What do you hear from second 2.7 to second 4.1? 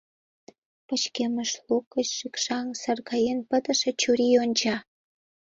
саргаен пытыше